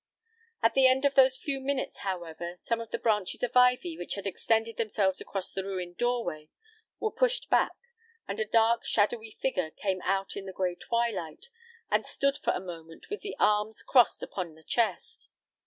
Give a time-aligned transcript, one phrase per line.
[0.63, 4.15] At the end of those few minutes, however, some of the branches of ivy, which
[4.15, 6.49] had extended themselves across the ruined doorway,
[6.99, 7.73] were pushed back,
[8.27, 11.49] and a dark shadowy figure came out in the gray twilight,
[11.91, 15.29] and stood for a moment with the arms crossed upon the chest.